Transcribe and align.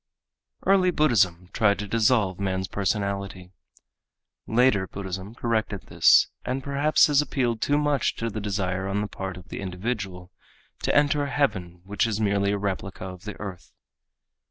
Early 0.65 0.89
Buddhism 0.89 1.51
tried 1.53 1.77
to 1.77 1.87
dissolve 1.87 2.39
man's 2.39 2.67
personality. 2.67 3.51
Later 4.47 4.87
Buddhism 4.87 5.35
corrected 5.35 5.81
this 5.89 6.27
and 6.43 6.63
perhaps 6.63 7.05
has 7.05 7.21
appealed 7.21 7.61
too 7.61 7.77
much 7.77 8.15
to 8.15 8.31
the 8.31 8.41
desire 8.41 8.87
on 8.87 9.01
the 9.01 9.07
part 9.07 9.37
of 9.37 9.49
the 9.49 9.61
individual 9.61 10.31
to 10.81 10.95
enter 10.95 11.21
a 11.25 11.29
heaven 11.29 11.83
which 11.83 12.07
is 12.07 12.19
merely 12.19 12.51
a 12.51 12.57
replica 12.57 13.05
of 13.05 13.25
the 13.25 13.39
earth. 13.39 13.73